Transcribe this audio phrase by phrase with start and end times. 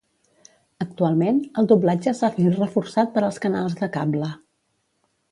[0.83, 4.31] Actualment el doblatge s'ha vist reforçat per als canals de cable.